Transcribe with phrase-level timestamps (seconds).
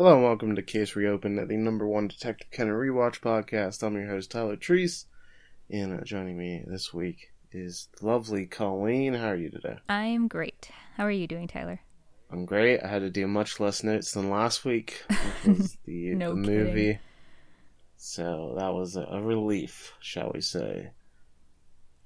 [0.00, 3.82] Hello and welcome to Case Reopened, at the number one Detective Conan rewatch podcast.
[3.82, 5.04] I'm your host Tyler Treese,
[5.68, 9.12] and uh, joining me this week is the lovely Colleen.
[9.12, 9.76] How are you today?
[9.90, 10.70] I'm great.
[10.96, 11.80] How are you doing, Tyler?
[12.30, 12.82] I'm great.
[12.82, 15.04] I had to do much less notes than last week,
[15.44, 16.98] which was the, No the movie.
[17.98, 20.92] So that was a, a relief, shall we say.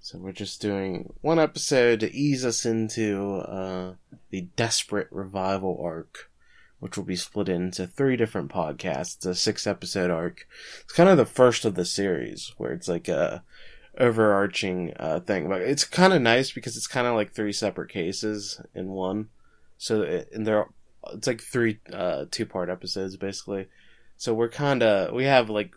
[0.00, 3.94] So we're just doing one episode to ease us into uh,
[4.30, 6.32] the Desperate Revival arc,
[6.80, 9.24] which will be split into three different podcasts.
[9.26, 10.46] A six episode arc.
[10.82, 13.42] It's kind of the first of the series where it's like a
[13.98, 15.48] overarching uh, thing.
[15.48, 19.28] But it's kind of nice because it's kind of like three separate cases in one.
[19.78, 20.66] So it, and they're
[21.12, 23.66] it's like three uh, two part episodes basically.
[24.16, 25.74] So we're kind of we have like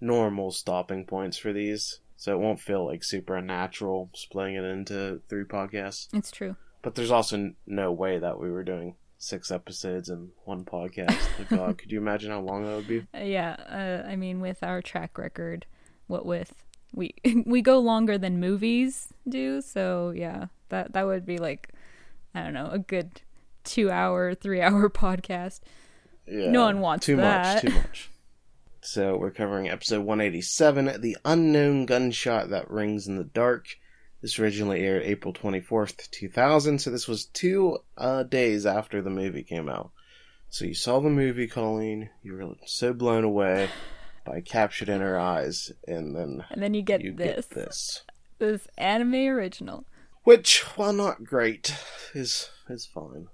[0.00, 5.20] normal stopping points for these, so it won't feel like super unnatural splitting it into
[5.28, 6.08] three podcasts.
[6.12, 6.56] It's true.
[6.82, 11.18] But there's also n- no way that we were doing six episodes and one podcast.
[11.50, 13.06] God, could you imagine how long that would be?
[13.14, 15.66] Uh, yeah, uh, I mean, with our track record,
[16.06, 16.54] what with
[16.92, 17.14] we
[17.46, 21.68] we go longer than movies do, so yeah, that that would be like
[22.34, 23.20] I don't know a good
[23.62, 25.60] two hour, three hour podcast.
[26.26, 27.62] Yeah, No one wants too that.
[27.62, 27.72] much.
[27.72, 28.10] Too much.
[28.82, 33.66] So we're covering episode 187, the unknown gunshot that rings in the dark.
[34.22, 36.78] This originally aired April 24th, 2000.
[36.78, 39.92] So this was two uh, days after the movie came out.
[40.50, 42.10] So you saw the movie, Colleen.
[42.22, 43.70] You were so blown away
[44.26, 48.02] by captured in her eyes, and then And then you get you this get this,
[48.38, 49.86] this anime original.
[50.24, 51.74] which, while not great,
[52.14, 53.28] is is fine.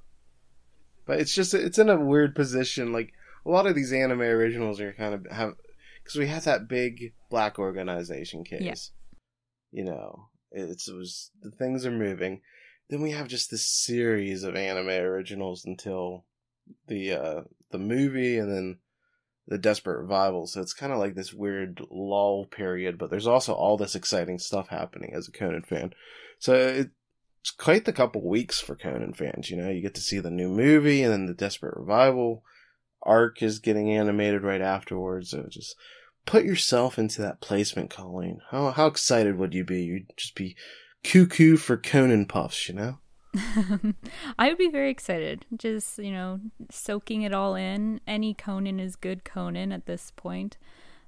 [1.07, 2.93] But it's just it's in a weird position.
[2.93, 3.13] Like
[3.45, 5.55] a lot of these anime originals are kind of have
[6.05, 8.61] because we had that big black organization case.
[9.73, 9.81] Yeah.
[9.81, 12.41] You know, it's, it was the things are moving.
[12.89, 16.25] Then we have just this series of anime originals until
[16.89, 18.79] the uh the movie and then
[19.49, 23.53] the desperate revival so it's kind of like this weird lull period but there's also
[23.53, 25.93] all this exciting stuff happening as a conan fan.
[26.39, 29.71] So it's quite the couple weeks for conan fans you know?
[29.71, 32.43] You get to see the new movie and then the desperate revival
[33.03, 35.31] arc is getting animated right afterwards.
[35.31, 35.77] So just
[36.27, 40.57] put yourself into that placement colleen how, how excited would you be you'd just be
[41.05, 42.99] cuckoo for conan puffs you know
[44.39, 45.45] I would be very excited.
[45.57, 48.01] Just, you know, soaking it all in.
[48.07, 50.57] Any Conan is good Conan at this point.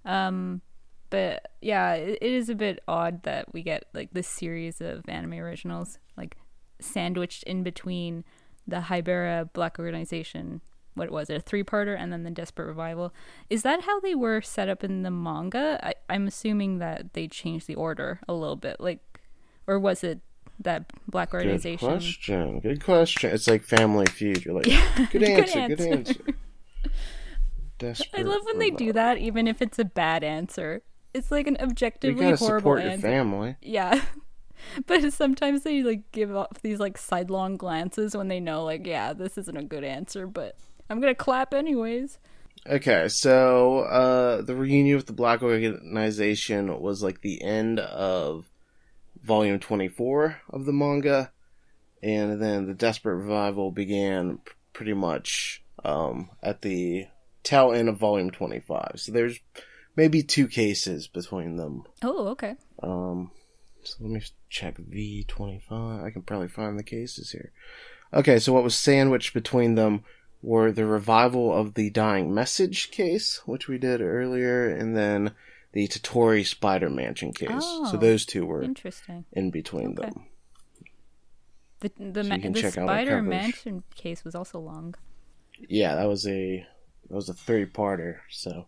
[0.04, 0.62] Um
[1.10, 5.08] but yeah, it, it is a bit odd that we get like this series of
[5.08, 6.36] anime originals like
[6.80, 8.24] sandwiched in between
[8.66, 10.60] the Hibera Black Organization
[10.98, 13.12] what was it, a three parter and then the Desperate Revival.
[13.48, 15.78] Is that how they were set up in the manga?
[15.82, 19.00] I, I'm assuming that they changed the order a little bit, like
[19.66, 20.20] or was it
[20.60, 22.60] that Black organization Good question.
[22.60, 23.30] Good question.
[23.30, 24.44] It's like Family Feud.
[24.44, 25.68] You're like, good Good answer.
[25.68, 25.92] Good answer.
[25.92, 26.24] answer.
[27.78, 30.82] Desperate I love when they do that, even if it's a bad answer.
[31.14, 33.06] It's like an objectively You gotta horrible support your answer.
[33.06, 33.56] family.
[33.62, 34.04] Yeah.
[34.86, 39.12] But sometimes they like give off these like sidelong glances when they know like, yeah,
[39.12, 40.56] this isn't a good answer, but
[40.88, 42.18] I'm gonna clap anyways.
[42.66, 48.46] Okay, so uh, the reunion with the Black Organization was like the end of
[49.22, 51.32] volume 24 of the manga,
[52.02, 54.40] and then the Desperate Revival began
[54.72, 57.06] pretty much um, at the
[57.42, 58.92] tail end of volume 25.
[58.96, 59.40] So there's
[59.96, 61.84] maybe two cases between them.
[62.02, 62.56] Oh, okay.
[62.82, 63.30] Um,
[63.82, 66.04] so let me check V25.
[66.04, 67.52] I can probably find the cases here.
[68.12, 70.04] Okay, so what was sandwiched between them
[70.42, 75.32] were the revival of the Dying Message case, which we did earlier, and then
[75.72, 77.48] the Tottori Spider Mansion case.
[77.52, 79.24] Oh, so those two were Interesting.
[79.32, 80.10] in between Okay.
[80.10, 80.26] them.
[81.80, 83.22] The the, So ma- the check out our Spider.
[83.22, 84.94] Mansion case was also long.
[85.68, 86.66] Yeah, that was a
[87.08, 88.18] that was a three parter.
[88.30, 88.66] So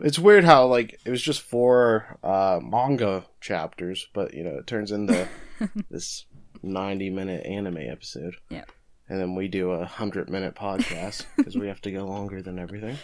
[0.00, 4.66] it's weird how like it was just four uh, manga chapters, but you know it
[4.66, 5.28] turns into
[5.90, 6.24] this
[6.62, 8.36] ninety minute anime episode.
[8.48, 8.64] Yeah.
[9.08, 12.58] And then we do a hundred minute podcast because we have to go longer than
[12.58, 12.96] everything.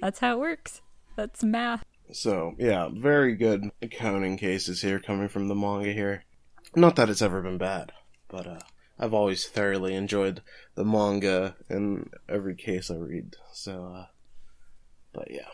[0.00, 0.80] That's how it works.
[1.16, 1.84] That's math.
[2.12, 6.24] So yeah, very good accounting cases here coming from the manga here.
[6.74, 7.92] Not that it's ever been bad,
[8.28, 8.60] but uh,
[8.98, 10.42] I've always thoroughly enjoyed
[10.74, 13.36] the manga in every case I read.
[13.52, 14.06] So, uh,
[15.12, 15.48] but yeah,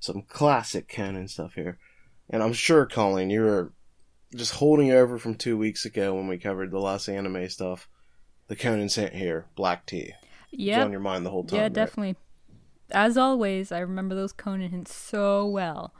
[0.00, 1.78] some classic canon stuff here,
[2.28, 3.72] and I'm sure Colleen, you were
[4.34, 7.88] just holding over from two weeks ago when we covered the last anime stuff.
[8.48, 10.12] The Conan sent here, black tea.
[10.50, 10.84] Yeah.
[10.84, 11.56] on your mind the whole time.
[11.56, 11.72] Yeah, right?
[11.72, 12.16] definitely.
[12.90, 15.92] As always, I remember those Conan hints so well.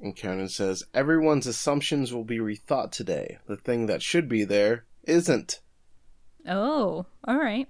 [0.00, 3.38] And Conan says, Everyone's assumptions will be rethought today.
[3.46, 5.60] The thing that should be there isn't.
[6.46, 7.66] Oh, all right.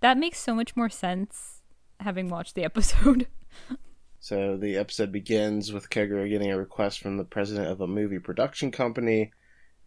[0.00, 1.62] That makes so much more sense
[2.00, 3.26] having watched the episode.
[4.24, 8.20] So the episode begins with Kogoro getting a request from the president of a movie
[8.20, 9.32] production company,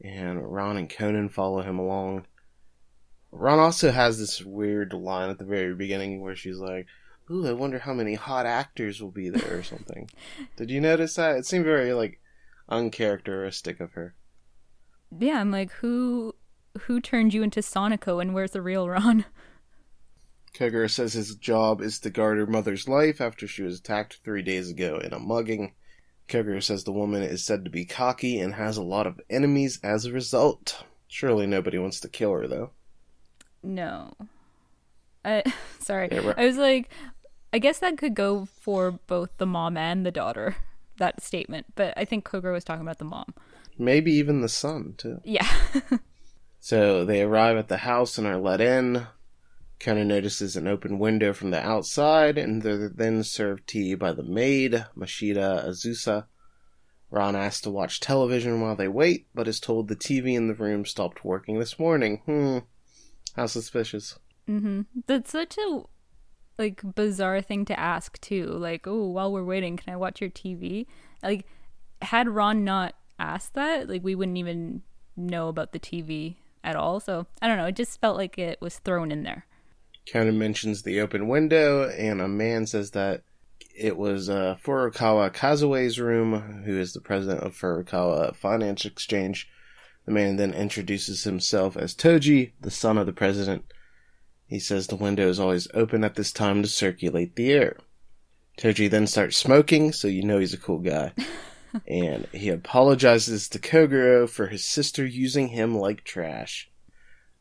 [0.04, 2.26] and Ron and Conan follow him along.
[3.38, 6.88] Ron also has this weird line at the very beginning where she's like,
[7.30, 10.10] Ooh, I wonder how many hot actors will be there or something.
[10.58, 11.36] Did you notice that?
[11.38, 12.20] It seemed very like
[12.70, 14.16] uncharacteristic of her.
[15.18, 16.36] Yeah, I'm like, who
[16.82, 19.26] who turned you into Sonoko and where's the real Ron?
[20.54, 24.42] Kogoro says his job is to guard her mother's life after she was attacked three
[24.42, 25.74] days ago in a mugging.
[26.30, 29.80] Kogoro says the woman is said to be cocky and has a lot of enemies
[29.84, 30.84] as a result.
[31.08, 32.72] Surely nobody wants to kill her, though.
[33.66, 34.14] No.
[35.24, 35.44] I
[35.80, 36.10] sorry.
[36.12, 36.38] Yeah, right.
[36.38, 36.90] I was like
[37.52, 40.56] I guess that could go for both the mom and the daughter.
[40.98, 43.34] That statement, but I think Kogoro was talking about the mom.
[43.78, 45.20] Maybe even the son, too.
[45.26, 45.46] Yeah.
[46.66, 49.06] So they arrive at the house and are let in.
[49.80, 54.24] Conan notices an open window from the outside, and they're then served tea by the
[54.24, 56.26] maid, Mashida Azusa.
[57.12, 60.56] Ron asks to watch television while they wait, but is told the TV in the
[60.56, 62.24] room stopped working this morning.
[62.26, 62.58] Hmm.
[63.36, 64.18] How suspicious.
[64.48, 64.86] mhm.
[65.08, 65.82] That's such a
[66.58, 68.46] like bizarre thing to ask too.
[68.46, 70.86] Like, "Oh, while we're waiting, can I watch your TV?"
[71.22, 71.46] Like
[72.02, 74.82] had Ron not asked that, like we wouldn't even
[75.18, 77.00] know about the TV at all.
[77.00, 79.46] So, I don't know, it just felt like it was thrown in there.
[80.12, 83.24] Conan mentions the open window, and a man says that
[83.76, 89.50] it was uh, Furukawa Kazue's room, who is the president of Furukawa Finance Exchange.
[90.06, 93.66] The man then introduces himself as Toji, the son of the president.
[94.48, 97.78] He says the window is always open at this time to circulate the air.
[98.58, 101.14] Toji then starts smoking, so you know he's a cool guy.
[101.88, 106.70] and he apologizes to Kogoro for his sister using him like trash.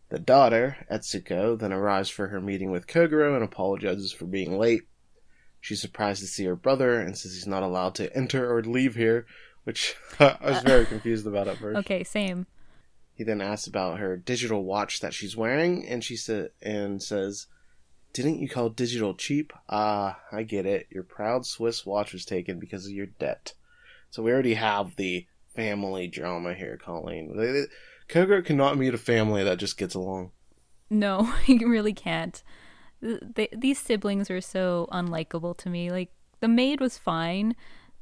[0.09, 4.83] The daughter, Etsuko, then arrives for her meeting with Kogoro and apologizes for being late.
[5.61, 8.95] She's surprised to see her brother and says he's not allowed to enter or leave
[8.95, 9.27] here,
[9.65, 11.79] which I was very uh, confused about at first.
[11.79, 12.47] Okay, same.
[13.15, 17.47] He then asks about her digital watch that she's wearing, and she sa- and says,
[18.13, 19.53] "Didn't you call digital cheap?
[19.69, 20.89] Ah, I get it.
[20.91, 23.55] Your proud Swiss watch was taken because of your debt."
[24.11, 27.69] So we already have the family drama here, Colleen.
[28.09, 30.33] Kogoro cannot meet a family that just gets along.
[30.91, 32.43] No, he really can't.
[33.01, 35.91] They, these siblings are so unlikable to me.
[35.91, 37.55] Like the maid was fine.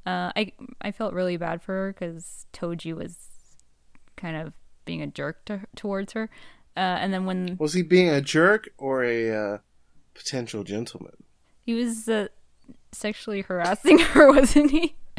[0.06, 3.18] Uh, I I felt really bad for her because Toji was
[4.16, 6.30] kind of being a jerk to, towards her.
[6.76, 9.58] Uh, and then when Was he being a jerk or a uh,
[10.14, 11.12] potential gentleman?
[11.64, 12.28] he was uh,
[12.92, 14.96] sexually harassing her, wasn't he?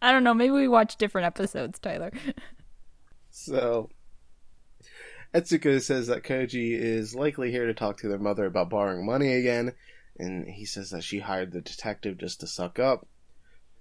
[0.00, 0.34] I don't know.
[0.34, 2.12] Maybe we watch different episodes, Tyler.
[3.30, 3.90] So,
[5.34, 9.32] Etsuko says that Koji is likely here to talk to their mother about borrowing money
[9.34, 9.72] again,
[10.18, 13.06] and he says that she hired the detective just to suck up.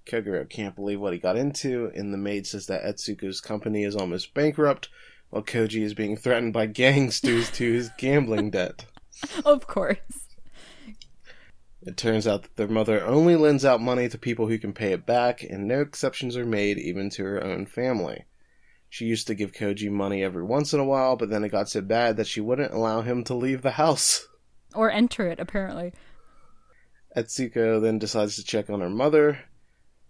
[0.08, 3.96] Kogoro can't believe what he got into, and the maid says that Etsuko's company is
[3.96, 4.90] almost bankrupt,
[5.30, 8.86] while Koji is being threatened by gangsters to his gambling debt.
[9.46, 9.98] of course.
[11.82, 14.92] It turns out that their mother only lends out money to people who can pay
[14.94, 18.26] it back, and no exceptions are made even to her own family.
[18.90, 21.70] She used to give Koji money every once in a while, but then it got
[21.70, 24.28] so bad that she wouldn't allow him to leave the house.
[24.74, 25.94] Or enter it, apparently.
[27.16, 29.40] Etsuko then decides to check on her mother,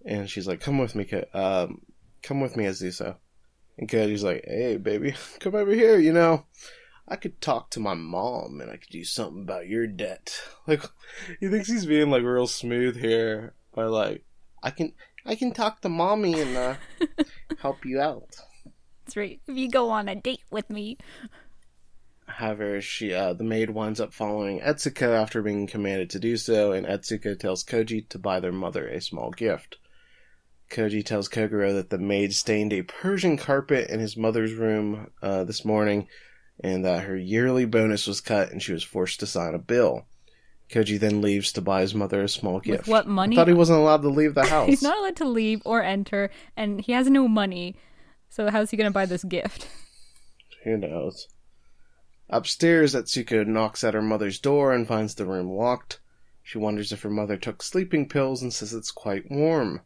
[0.07, 1.81] and she's like, "Come with me, um,
[2.23, 3.17] come with me, Azusa."
[3.77, 5.99] And Koji's like, "Hey, baby, come over here.
[5.99, 6.45] You know,
[7.07, 10.83] I could talk to my mom, and I could do something about your debt." Like,
[11.39, 14.25] he thinks he's being like real smooth here by like,
[14.61, 14.91] "I can,
[15.25, 16.75] I can talk to mommy and uh,
[17.59, 18.35] help you out."
[19.05, 19.39] That's right.
[19.47, 20.97] If you go on a date with me.
[22.25, 26.73] However, she uh, the maid winds up following Etsuko after being commanded to do so,
[26.73, 29.77] and Etsuko tells Koji to buy their mother a small gift.
[30.69, 35.43] Koji tells Kogoro that the maid stained a Persian carpet in his mother's room uh,
[35.43, 36.07] this morning,
[36.63, 40.07] and that her yearly bonus was cut, and she was forced to sign a bill.
[40.69, 42.79] Koji then leaves to buy his mother a small gift.
[42.79, 43.35] With what money?
[43.35, 44.67] I thought he wasn't allowed to leave the house.
[44.67, 47.75] He's not allowed to leave or enter, and he has no money.
[48.29, 49.69] So how's he gonna buy this gift?
[50.63, 51.27] Who knows?
[52.29, 56.01] Upstairs, Etsuko knocks at her mother's door and finds the room locked.
[56.43, 59.81] She wonders if her mother took sleeping pills and says it's quite warm.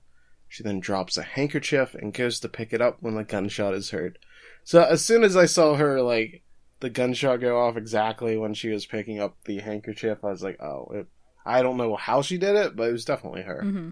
[0.51, 3.91] She then drops a handkerchief and goes to pick it up when the gunshot is
[3.91, 4.19] heard.
[4.65, 6.43] So as soon as I saw her, like,
[6.81, 10.61] the gunshot go off exactly when she was picking up the handkerchief, I was like,
[10.61, 11.07] oh, it,
[11.45, 13.61] I don't know how she did it, but it was definitely her.
[13.61, 13.89] hmm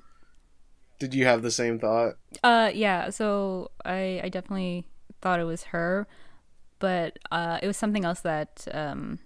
[1.00, 2.16] Did you have the same thought?
[2.44, 3.10] Uh, yeah.
[3.10, 4.86] So I, I definitely
[5.22, 6.08] thought it was her,
[6.80, 9.20] but uh, it was something else that um,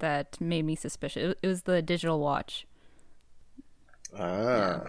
[0.00, 1.36] that made me suspicious.
[1.40, 2.66] It was the digital watch.
[4.18, 4.86] Ah.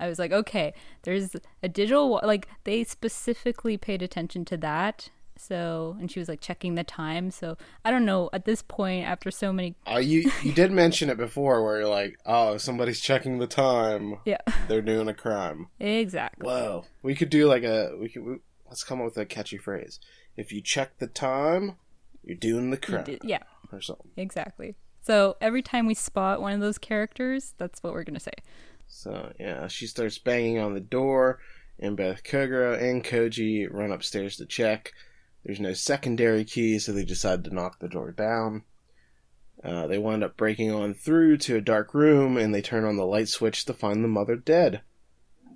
[0.00, 5.10] I was like, okay, there's a digital wa- like they specifically paid attention to that.
[5.40, 7.30] So, and she was like checking the time.
[7.30, 11.10] So, I don't know at this point after so many Uh, you you did mention
[11.10, 14.16] it before, where you're like, oh, somebody's checking the time.
[14.24, 14.38] Yeah.
[14.68, 15.68] They're doing a crime.
[15.78, 16.44] Exactly.
[16.44, 16.84] Whoa.
[17.02, 18.36] We could do like a we could we,
[18.66, 20.00] let's come up with a catchy phrase.
[20.36, 21.76] If you check the time,
[22.24, 24.10] you're doing the crime did- Yeah, or something.
[24.16, 24.74] exactly.
[25.00, 28.32] So, every time we spot one of those characters, that's what we're going to say.
[28.88, 31.38] So yeah, she starts banging on the door,
[31.78, 34.92] and both Kogoro and Koji run upstairs to check.
[35.44, 38.64] There's no secondary key, so they decide to knock the door down.
[39.62, 42.96] Uh, they wind up breaking on through to a dark room, and they turn on
[42.96, 44.82] the light switch to find the mother dead.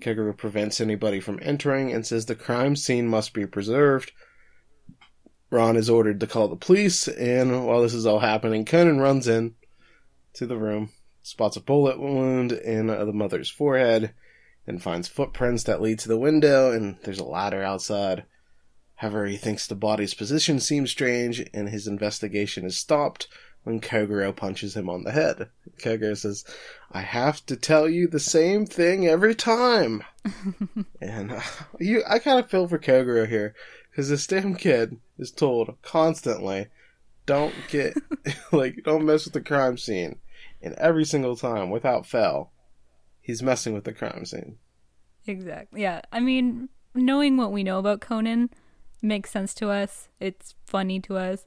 [0.00, 4.12] Kogoro prevents anybody from entering and says the crime scene must be preserved.
[5.50, 9.28] Ron is ordered to call the police, and while this is all happening, Conan runs
[9.28, 9.54] in
[10.34, 10.90] to the room,
[11.22, 14.12] spots a bullet wound in the mother's forehead,
[14.66, 18.24] and finds footprints that lead to the window, and there's a ladder outside.
[18.96, 23.28] However, he thinks the body's position seems strange, and his investigation is stopped
[23.64, 25.48] when Kogoro punches him on the head.
[25.78, 26.44] Kogoro says,
[26.90, 30.04] I have to tell you the same thing every time.
[31.00, 31.40] and uh,
[31.78, 33.54] you, I kind of feel for Kogoro here,
[33.90, 36.68] because this damn kid is told constantly,
[37.26, 37.96] don't get,
[38.52, 40.18] like, don't mess with the crime scene.
[40.62, 42.52] And every single time, without fail,
[43.20, 44.58] he's messing with the crime scene.
[45.26, 45.82] Exactly.
[45.82, 46.02] Yeah.
[46.12, 48.50] I mean, knowing what we know about Conan
[49.00, 50.08] makes sense to us.
[50.20, 51.46] It's funny to us.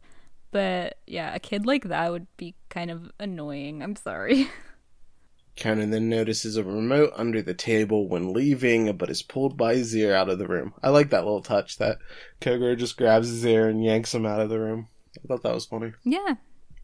[0.51, 3.81] But yeah, a kid like that would be kind of annoying.
[3.81, 4.49] I'm sorry.
[5.57, 10.13] Conan then notices a remote under the table when leaving, but is pulled by Zir
[10.13, 10.73] out of the room.
[10.83, 11.97] I like that little touch that
[12.41, 14.89] Kogoro just grabs Zir and yanks him out of the room.
[15.17, 15.93] I thought that was funny.
[16.03, 16.35] yeah.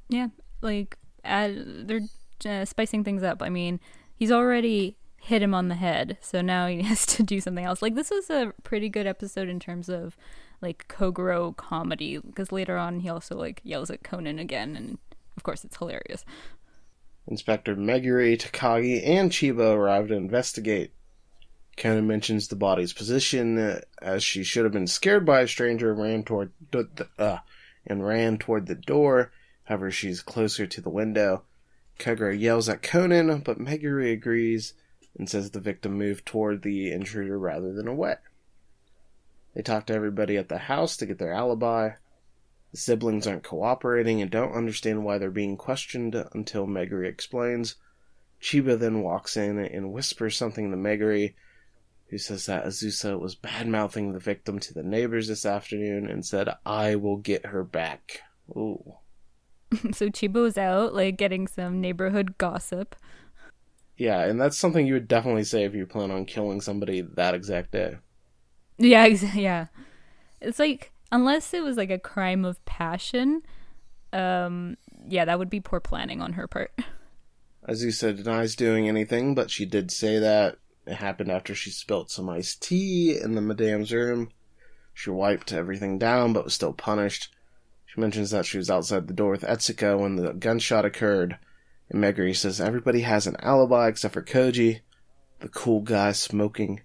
[0.08, 0.28] Yeah.
[0.62, 2.02] Like, add, they're
[2.46, 3.42] uh, spicing things up.
[3.42, 3.80] I mean,
[4.16, 7.82] he's already hit him on the head, so now he has to do something else.
[7.82, 10.18] Like, this was a pretty good episode in terms of
[10.62, 14.98] like Kogoro comedy because later on he also like yells at Conan again, and
[15.36, 16.24] of course it's hilarious.
[17.28, 20.92] Inspector Megure, Takagi, and Chiba arrive to investigate.
[21.78, 25.92] Conan mentions the body's position uh, as she should have been scared by a stranger
[25.92, 27.38] and ran toward the, uh,
[27.88, 29.32] and ran toward the door.
[29.64, 31.44] However, she's closer to the window.
[32.02, 34.74] Kogoro yells at Conan, but Megure agrees
[35.18, 38.16] and says the victim moved toward the intruder rather than away.
[39.54, 41.92] They talk to everybody at the house to get their alibi.
[42.72, 47.76] The siblings aren't cooperating and don't understand why they're being questioned until Megure explains.
[48.42, 51.34] Chiba then walks in and whispers something to Megure,
[52.08, 56.26] who says that Azusa was bad mouthing the victim to the neighbors this afternoon and
[56.26, 58.22] said, I will get her back.
[58.50, 58.96] Ooh.
[59.94, 62.96] so Chiba's out like getting some neighborhood gossip.
[63.98, 67.36] Yeah, and that's something you would definitely say if you plan on killing somebody that
[67.36, 67.98] exact day.
[68.78, 69.68] Yeah, ex- yeah.
[70.42, 73.44] It's like unless it was like a crime of passion,
[74.14, 76.72] um, yeah, that would be poor planning on her part.
[77.68, 82.28] Azusa denies doing anything, but she did say that it happened after she spilt some
[82.28, 84.30] iced tea in the madame's room.
[84.94, 87.30] She wiped everything down, but was still punished.
[87.94, 91.38] She mentions that she was outside the door with Etsuko when the gunshot occurred,
[91.90, 94.80] and Megure says everybody has an alibi except for Koji,
[95.42, 96.84] the cool guy smoking.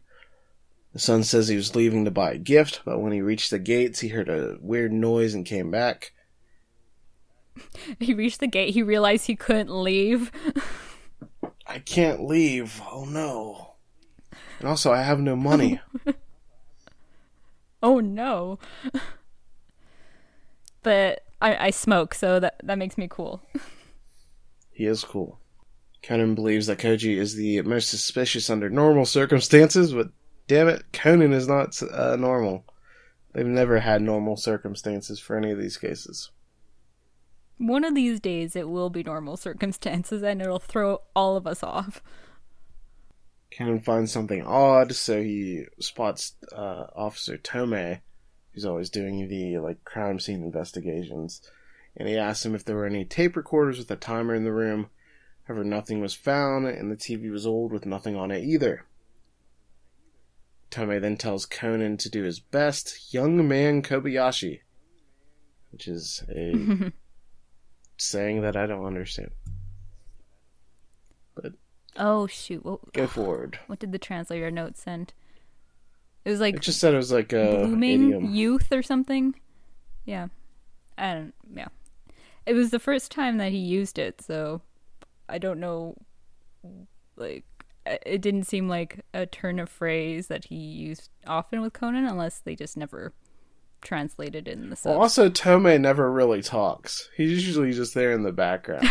[0.93, 3.61] The son says he was leaving to buy a gift, but when he reached the
[3.61, 6.13] gates, he heard a weird noise and came back.
[8.01, 10.33] he reached the gate, he realized he couldn't leave.
[11.69, 12.83] I can't leave.
[12.91, 13.75] Oh no.
[14.59, 15.81] And also, I have no money.
[17.81, 18.59] oh no.
[20.87, 23.43] But I, I smoke, so that that makes me cool.
[24.71, 25.41] He is cool.
[26.01, 30.11] Conan believes that Koji is the most suspicious under normal circumstances, but
[30.47, 32.65] damn it, Conan is not uh, normal.
[33.33, 36.31] They've never had normal circumstances for any of these cases.
[37.59, 41.65] One of these days it will be normal circumstances and it'll throw all of us
[41.65, 42.01] off.
[43.51, 48.03] Conan finds something odd, so he spots uh, Officer Tome,
[48.57, 51.43] who's always doing the like crime scene investigations,
[51.95, 54.53] and he asks him if there were any tape recorders with a timer in the
[54.53, 54.89] room.
[55.45, 58.87] However, nothing was found, and the TV was old with nothing on it either.
[60.71, 64.61] Tome then tells Conan to do his best, young man Kobayashi,
[65.71, 66.93] which is a
[67.99, 69.33] saying that I don't understand.
[71.35, 71.53] But
[71.95, 72.65] Oh shoot!
[72.65, 73.59] What, go forward.
[73.67, 75.13] what did the translator note send?
[76.27, 78.35] It was like It just said it was like a blooming idiom.
[78.35, 79.35] youth or something.
[80.05, 80.27] Yeah,
[80.99, 81.35] I don't.
[81.55, 81.69] Yeah.
[82.47, 84.61] it was the first time that he used it, so
[85.29, 85.95] I don't know.
[87.17, 87.45] Like,
[87.87, 92.41] it didn't seem like a turn of phrase that he used often with Conan, unless
[92.41, 93.13] they just never
[93.81, 94.91] translated it in the subs.
[94.93, 97.09] Well, also Tomei never really talks.
[97.17, 98.89] He's usually just there in the background.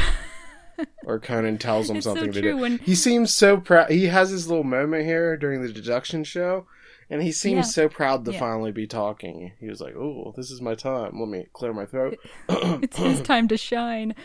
[1.06, 2.56] or Conan tells him It's so something to do.
[2.58, 3.92] when- He seems so proud.
[3.92, 6.66] He has his little moment here during the deduction show,
[7.10, 7.72] and he seems Yeah.
[7.84, 8.40] so proud to Yeah.
[8.40, 9.52] finally be talking.
[9.60, 11.20] He was like, "Oh, this is my time.
[11.20, 12.18] Let me clear my throat."
[12.50, 14.16] it's his time to shine.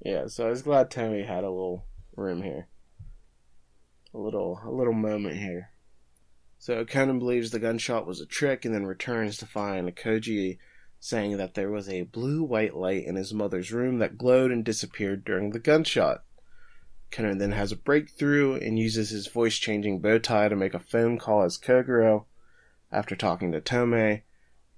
[0.00, 1.84] yeah, so I was glad Tommy had a little
[2.16, 2.68] room here,
[4.12, 5.70] a little a little moment here.
[6.58, 10.58] So Conan believes the gunshot was a trick, and then returns to find Koji
[10.98, 15.22] saying that there was a blue-white light in his mother's room that glowed and disappeared
[15.24, 16.24] during the gunshot.
[17.14, 21.16] Conan then has a breakthrough and uses his voice-changing bow tie to make a phone
[21.16, 22.24] call as Kogoro.
[22.90, 24.22] After talking to Tomei,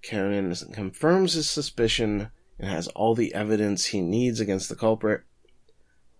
[0.02, 5.22] Conan confirms his suspicion and has all the evidence he needs against the culprit.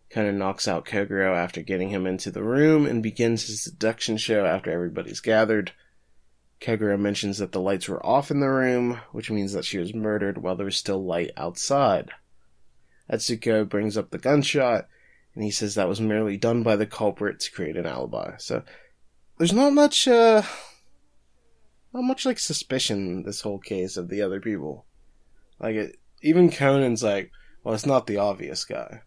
[0.08, 4.46] Conan knocks out Kogoro after getting him into the room and begins his deduction show
[4.46, 5.72] after everybody's gathered.
[6.62, 9.92] Kogoro mentions that the lights were off in the room, which means that she was
[9.92, 12.10] murdered while there was still light outside.
[13.12, 14.88] Etsuko brings up the gunshot,
[15.36, 18.36] and he says that was merely done by the culprit to create an alibi.
[18.38, 18.62] So
[19.36, 20.42] there's not much, uh,
[21.92, 24.86] not much like suspicion in this whole case of the other people.
[25.60, 27.30] Like it, even Conan's like,
[27.62, 29.02] well, it's not the obvious guy.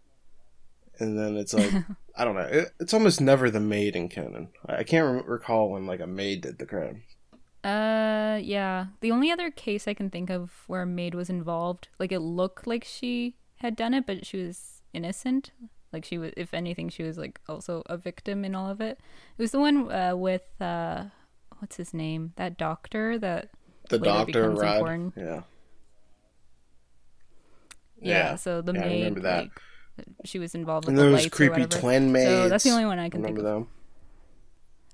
[1.00, 1.71] And then it's like,
[2.15, 2.41] I don't know.
[2.41, 4.50] It, it's almost never the maid in Conan.
[4.67, 7.03] I, I can't re- recall when like a maid did the crime.
[7.63, 8.88] Uh, yeah.
[9.01, 12.19] The only other case I can think of where a maid was involved, like it
[12.19, 15.51] looked like she had done it, but she was innocent.
[15.91, 19.00] Like she was, if anything, she was like also a victim in all of it.
[19.38, 21.05] It was the one uh, with uh,
[21.60, 22.34] what's his name?
[22.36, 23.50] That doctor that
[23.89, 24.74] The Later doctor becomes Rod.
[24.75, 25.13] important.
[25.17, 25.24] Yeah.
[25.24, 25.41] yeah.
[28.01, 28.36] Yeah.
[28.36, 29.43] So the Yeah, I remember that.
[29.43, 29.62] like,
[30.25, 31.79] she was involved with And the those lights or creepy whatever.
[31.81, 32.25] twin maids.
[32.29, 33.55] So that's the only one I can think Remember of.
[33.65, 33.67] them?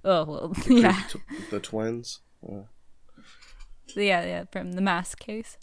[0.06, 2.20] Oh well, The yeah, creepy tw- the twins.
[2.48, 2.62] Yeah.
[3.96, 5.58] yeah, yeah, from the mask case.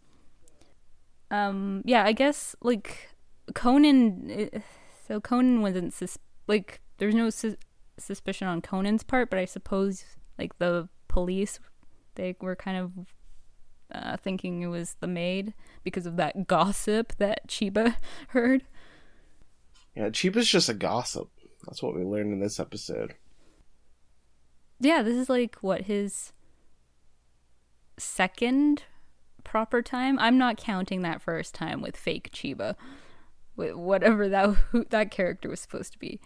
[1.31, 3.09] Um, yeah, I guess like
[3.55, 4.51] Conan.
[4.55, 4.59] uh,
[5.07, 7.57] So Conan wasn't sus- like there's no sus-
[7.99, 10.05] suspicion on Conan's part, but I suppose
[10.39, 11.59] like the police,
[12.15, 12.93] they were kind of
[13.93, 17.97] uh, thinking it was the maid because of that gossip that Chiba
[18.29, 18.65] heard.
[19.95, 21.29] Yeah, Chiba's just a gossip.
[21.67, 23.15] That's what we learned in this episode.
[24.81, 26.33] Yeah, this is like what his
[27.99, 28.85] second
[29.45, 30.19] proper time.
[30.19, 32.75] I'm not counting that first time with fake Chiba,
[33.57, 36.21] whatever that who, that character was supposed to be.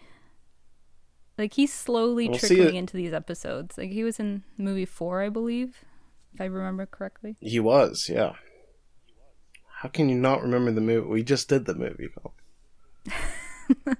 [1.37, 3.77] Like he's slowly We'll trickling into these episodes.
[3.77, 5.83] Like he was in movie four, I believe,
[6.33, 7.35] if I remember correctly.
[7.39, 8.33] He was, yeah.
[9.81, 11.07] How can you not remember the movie?
[11.07, 12.09] We just did the movie.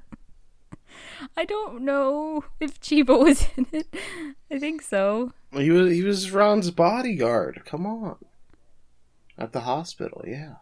[1.35, 3.87] I don't know if Chiba was in it.
[4.49, 5.33] I think so.
[5.51, 7.61] He was he was Ron's bodyguard.
[7.65, 8.17] Come on.
[9.37, 10.55] At the hospital, yeah.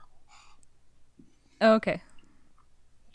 [1.61, 2.01] Oh, okay.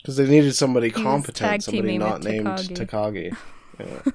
[0.01, 2.87] Because they needed somebody He competent, somebody not named Takagi.
[2.87, 3.37] Takagi.
[3.79, 4.11] Yeah.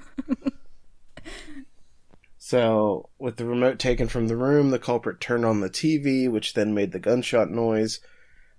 [2.37, 6.53] so, with the remote taken from the room, the culprit turned on the TV, which
[6.53, 7.99] then made the gunshot noise.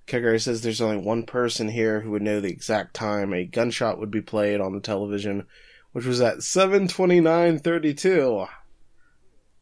[0.07, 3.99] Kegare says there's only one person here who would know the exact time a gunshot
[3.99, 5.47] would be played on the television,
[5.93, 8.49] which was at 7:29:32.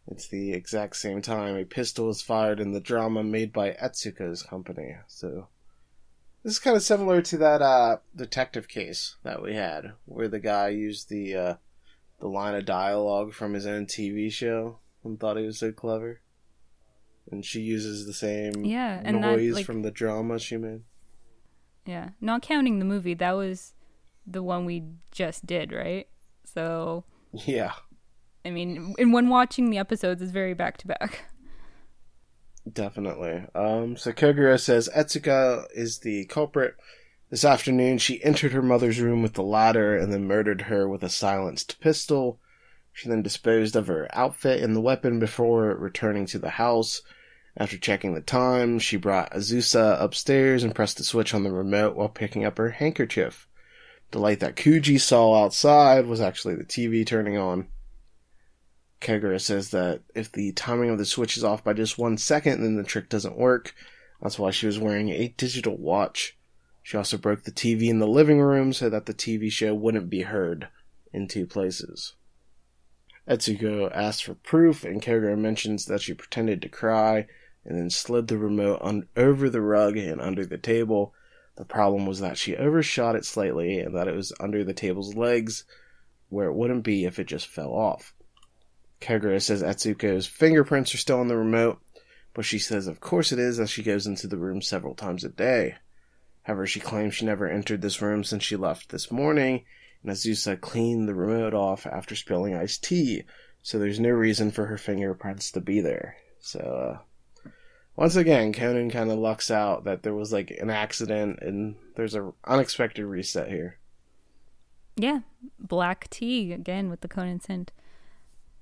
[0.09, 4.43] It's the exact same time a pistol was fired in the drama made by Etsuko's
[4.43, 4.97] company.
[5.09, 5.49] So
[6.47, 10.39] this is kind of similar to that uh, detective case that we had, where the
[10.39, 11.55] guy used the uh,
[12.21, 16.21] the line of dialogue from his own TV show and thought he was so clever.
[17.33, 20.83] And she uses the same Yeah, and that, noise like- from the drama she made.
[21.85, 23.75] Yeah, not counting the movie, that was
[24.25, 26.07] the one we just did, right?
[26.45, 27.73] So, Yeah,
[28.45, 31.25] I mean, and when watching the episodes, it's very back to back.
[32.71, 33.45] Definitely.
[33.55, 36.75] Um, so Kogoro says Etsuko is the culprit.
[37.31, 41.03] This afternoon, she entered her mother's room with the ladder and then murdered her with
[41.03, 42.41] a silenced pistol.
[42.93, 47.03] She then disposed of her outfit and the weapon before returning to the house.
[47.57, 51.97] After checking the time, she brought Azusa upstairs and pressed the switch on the remote
[51.97, 53.49] while picking up her handkerchief.
[54.11, 57.69] The light that Koji saw outside was actually the TV turning on.
[59.01, 62.63] Kegura says that if the timing of the switch is off by just one second,
[62.63, 63.75] then the trick doesn't work.
[64.23, 66.37] That's why she was wearing a digital watch.
[66.83, 70.09] She also broke the TV in the living room so that the TV show wouldn't
[70.09, 70.69] be heard
[71.13, 72.15] in two places.
[73.29, 77.27] Etsuko asks for proof, and Kogoro mentions that she pretended to cry
[77.65, 81.13] and then slid the remote un- over the rug and under the table.
[81.57, 85.17] The problem was that she overshot it slightly and that it was under the table's
[85.17, 85.65] legs,
[86.29, 88.15] where it wouldn't be if it just fell off.
[89.01, 91.81] Kogoro says Etsuko's fingerprints are still on the remote,
[92.35, 95.25] but she says of course it is as she goes into the room several times
[95.25, 95.77] a day.
[96.43, 99.65] However, she claims she never entered this room since she left this morning,
[100.03, 103.25] and Azusa cleaned the remote off after spilling iced tea,
[103.63, 106.17] so there's no reason for her fingerprints to be there.
[106.39, 107.51] So, uh,
[107.97, 112.15] once again, Conan kind of lucks out that there was like an accident and there's
[112.15, 113.79] a unexpected reset here.
[114.95, 115.21] Yeah,
[115.59, 117.73] black tea again with the Conan hint.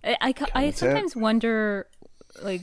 [0.05, 1.87] I I, I sometimes wonder,
[2.43, 2.62] like,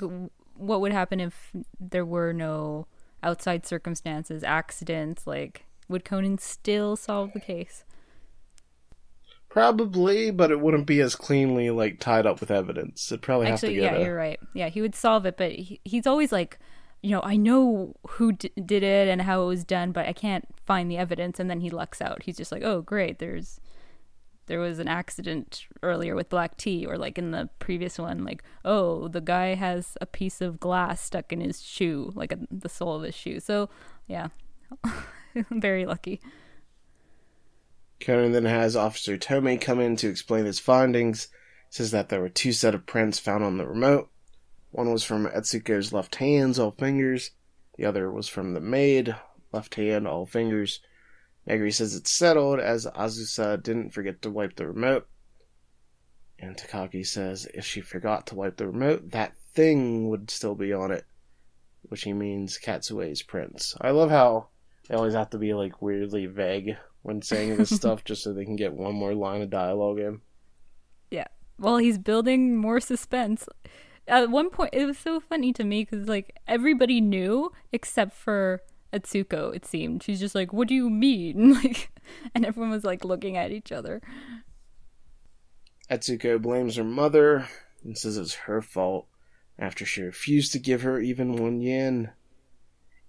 [0.56, 2.88] what would happen if there were no
[3.24, 5.26] outside circumstances, accidents.
[5.26, 7.84] Like, would Conan still solve the case?
[9.50, 13.12] Probably, but it wouldn't be as cleanly like tied up with evidence.
[13.12, 14.40] It'd probably Actually, have to yeah, get you're right.
[14.54, 16.58] Yeah, he would solve it, but he, he's always like,
[17.02, 20.14] you know, I know who d- did it and how it was done, but I
[20.14, 21.38] can't find the evidence.
[21.40, 22.24] And then he lucks out.
[22.24, 23.60] He's just like, oh, great, there's
[24.52, 28.44] there was an accident earlier with black tea, or like in the previous one, like,
[28.66, 32.68] oh, the guy has a piece of glass stuck in his shoe, like a, the
[32.68, 33.40] sole of his shoe.
[33.40, 33.70] So,
[34.08, 34.28] yeah,
[35.52, 36.20] very lucky.
[38.02, 41.30] Conan then has Officer Tomei come in to explain his findings.
[41.70, 44.10] Says that there were two set of prints found on the remote.
[44.72, 47.32] One was from Etsuko's left hands, all fingers.
[47.78, 49.16] The other was from the maid,
[49.54, 50.82] left hand, all fingers.
[51.48, 55.08] Megure says it's settled as Azusa didn't forget to wipe the remote.
[56.40, 60.74] And Takagi says if she forgot to wipe the remote, that thing would still be
[60.74, 61.06] on it.
[61.84, 63.76] Which he means Katsue's prints.
[63.82, 64.50] I love how
[64.88, 68.46] they always have to be like weirdly vague when saying this stuff just so they
[68.46, 70.22] can get one more line of dialogue in.
[71.10, 71.28] Yeah.
[71.58, 73.48] Well, he's building more suspense.
[74.08, 78.62] At one point, it was so funny to me because, like, everybody knew except for
[78.94, 80.04] Etsuko, it seemed.
[80.04, 81.58] She's just like, what do you mean?
[81.64, 81.92] Like,
[82.36, 84.02] and everyone was, like, looking at each other.
[85.90, 87.48] Etsuko blames her mother
[87.84, 89.08] and says it's her fault
[89.58, 92.12] after she refused to give her even one yen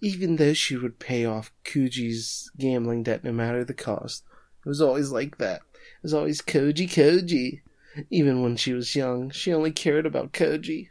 [0.02, 4.24] even though she would pay off Koji's gambling debt no matter the cost.
[4.66, 5.62] It was always like that.
[5.72, 7.62] It was always Koji Koji.
[8.10, 10.88] Even when she was young, she only cared about Koji.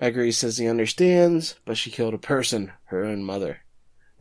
[0.00, 3.61] Megure says he understands, but she killed a person, her own mother.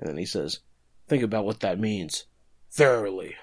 [0.01, 0.59] And then he says,
[1.07, 2.25] Think about what that means.
[2.71, 3.35] Thoroughly.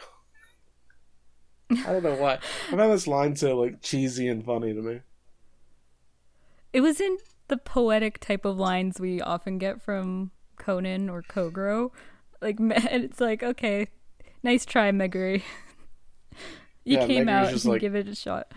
[1.71, 2.39] I don't know why.
[2.69, 5.01] I found this line so like cheesy and funny to me.
[6.73, 7.19] It was in
[7.49, 11.91] the poetic type of lines we often get from Conan or Kogoro.
[12.41, 13.89] Like, it's like, okay,
[14.43, 15.43] nice try, Megure.
[16.85, 18.53] you yeah, came Megure's out and like, give it a shot.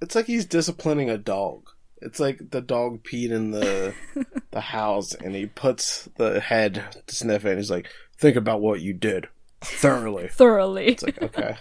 [0.00, 1.69] It's like he's disciplining a dog.
[2.00, 3.94] It's like the dog peed in the
[4.50, 7.50] the house, and he puts the head to sniff it.
[7.50, 9.28] and He's like, "Think about what you did,
[9.60, 11.56] thoroughly, thoroughly." It's like okay.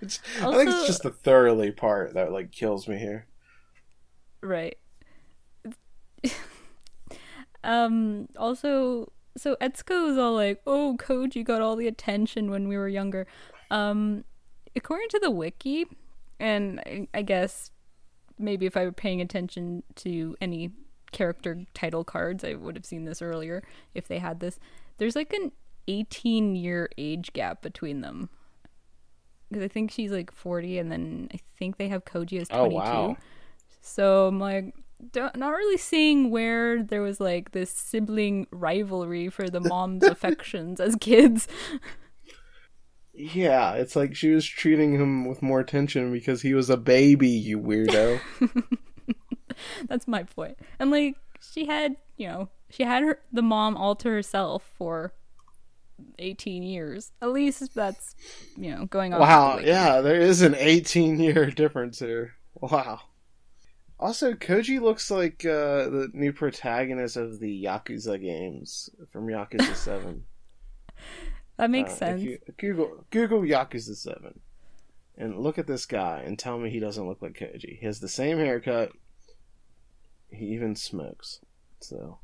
[0.00, 3.26] It's, also, I think it's just the thoroughly part that like kills me here.
[4.40, 4.78] Right.
[7.64, 8.28] um.
[8.36, 12.88] Also, so Etsuko is all like, "Oh, Koji got all the attention when we were
[12.88, 13.26] younger."
[13.70, 14.24] Um,
[14.76, 15.86] according to the wiki,
[16.38, 17.71] and I, I guess
[18.42, 20.72] maybe if I were paying attention to any
[21.12, 23.62] character title cards, I would have seen this earlier
[23.94, 24.58] if they had this.
[24.98, 25.52] There's like an
[25.88, 28.28] 18 year age gap between them.
[29.48, 32.74] Because I think she's like 40, and then I think they have Koji as 22.
[32.74, 33.16] Oh, wow.
[33.82, 34.74] So I'm like,
[35.14, 40.96] not really seeing where there was like this sibling rivalry for the mom's affections as
[40.96, 41.48] kids.
[43.14, 47.28] Yeah, it's like she was treating him with more attention because he was a baby,
[47.28, 48.20] you weirdo.
[49.88, 50.58] That's my point.
[50.78, 55.12] And like she had, you know, she had her the mom all to herself for
[56.18, 57.12] 18 years.
[57.20, 58.14] At least that's,
[58.56, 59.20] you know, going on.
[59.20, 62.34] Wow, yeah, there is an 18 year difference here.
[62.54, 63.00] Wow.
[64.00, 70.24] Also, Koji looks like uh, the new protagonist of the Yakuza games from Yakuza Seven.
[71.56, 72.22] that makes uh, sense.
[72.22, 74.40] You, Google Google Yakuza Seven,
[75.16, 77.78] and look at this guy, and tell me he doesn't look like Koji.
[77.78, 78.92] He has the same haircut.
[80.30, 81.40] He even smokes.
[81.80, 82.18] So,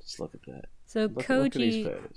[0.00, 0.66] just look at that.
[0.86, 2.10] So look, Koji look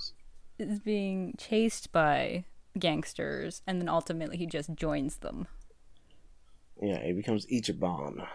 [0.57, 2.45] is being chased by
[2.77, 5.47] gangsters, and then ultimately he just joins them.
[6.81, 8.27] Yeah, he becomes Ichiban.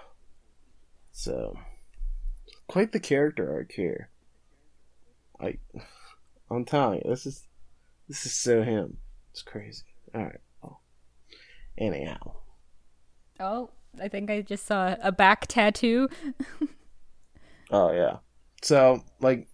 [1.13, 1.59] So,
[2.67, 4.09] quite the character arc here.
[5.41, 5.59] I,
[6.51, 7.47] I'm telling you, this is
[8.09, 8.97] this is so him.
[9.33, 9.85] It's crazy.
[10.15, 10.41] All right.
[10.63, 10.81] Well,
[11.79, 12.35] anyhow.
[13.39, 16.09] Oh, I think I just saw a back tattoo.
[17.71, 18.17] Oh yeah.
[18.63, 19.49] So like,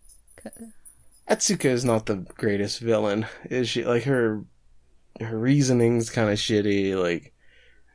[1.29, 3.85] Etsuko is not the greatest villain, is she?
[3.85, 4.45] Like her,
[5.21, 7.01] her reasoning's kind of shitty.
[7.01, 7.35] Like,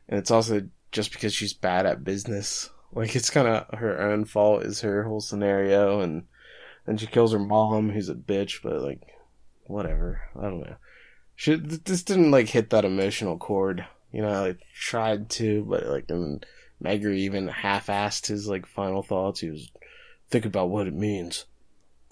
[0.08, 2.70] and it's also just because she's bad at business.
[2.94, 6.26] Like it's kind of her own fault is her whole scenario, and
[6.86, 8.62] then she kills her mom, who's a bitch.
[8.64, 9.02] But like,
[9.66, 10.22] whatever.
[10.38, 10.76] I don't know.
[11.36, 13.86] She this didn't like hit that emotional chord.
[14.12, 16.46] You know, I like, tried to, but like, and
[16.84, 19.40] Megure even half-assed his like final thoughts.
[19.40, 19.72] He was
[20.30, 21.46] think about what it means.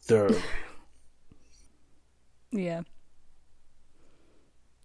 [0.02, 0.42] Third.
[2.52, 2.82] yeah.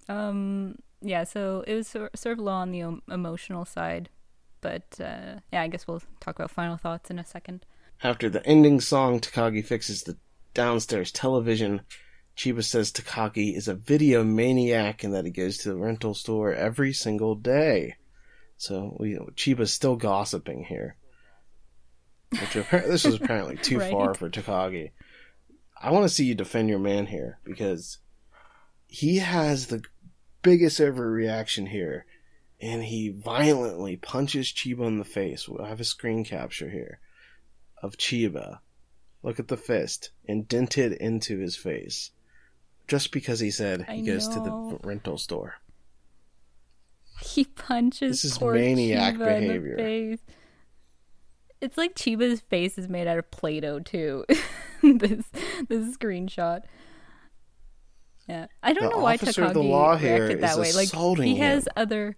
[0.09, 0.77] Um.
[1.01, 1.25] Yeah.
[1.25, 4.11] So it was sort of low on the emotional side,
[4.61, 7.65] but uh, yeah, I guess we'll talk about final thoughts in a second.
[8.05, 10.19] After the ending song, Takagi fixes the
[10.53, 11.81] downstairs television.
[12.37, 16.53] Chiba says Takagi is a video maniac and that he goes to the rental store
[16.53, 17.97] every single day.
[18.59, 20.97] So we, Chiba's still gossiping here.
[22.29, 23.91] Which this is apparently too right.
[23.91, 24.91] far for Takagi.
[25.81, 27.99] I want to see you defend your man here because
[28.87, 29.83] he has the
[30.43, 32.05] biggest overreaction here,
[32.61, 35.49] and he violently punches Chiba in the face.
[35.59, 37.01] I have a screen capture here
[37.85, 38.61] of Chiba.
[39.23, 42.11] Look at the fist indented into his face,
[42.89, 44.35] just because he said he I goes know.
[44.35, 45.57] to the rental store.
[47.21, 48.23] He punches.
[48.23, 50.17] This is maniac Chiba behavior.
[51.61, 54.25] It's like Chiba's face is made out of Play-Doh too.
[54.83, 55.25] this
[55.69, 56.63] this screenshot.
[58.29, 60.73] Yeah, I don't the know why Takagi reacted that way.
[60.73, 61.73] Like he has him.
[61.77, 62.17] other.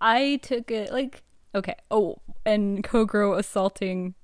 [0.00, 1.22] I took it like
[1.54, 1.76] okay.
[1.90, 4.14] Oh, and Kogoro assaulting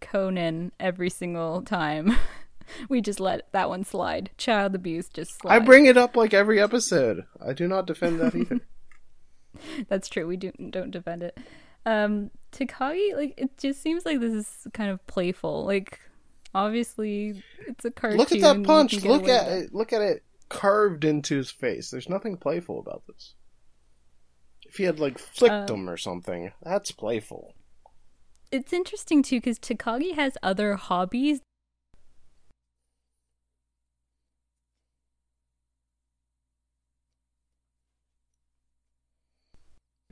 [0.00, 2.16] Conan every single time.
[2.88, 4.30] we just let that one slide.
[4.36, 5.54] Child abuse just slide.
[5.54, 7.24] I bring it up like every episode.
[7.44, 8.60] I do not defend that either.
[9.88, 10.26] That's true.
[10.26, 11.38] We do don't defend it.
[11.86, 15.64] Um Takagi, like it just seems like this is kind of playful.
[15.64, 16.00] Like
[16.54, 18.18] obviously it's a cartoon.
[18.18, 19.02] Look at that punch.
[19.04, 19.74] Look at it.
[19.74, 21.90] Look at it carved into his face.
[21.90, 23.34] There's nothing playful about this.
[24.66, 27.54] If he had like flicked um, him or something, that's playful.
[28.52, 31.40] It's interesting too because Takagi has other hobbies.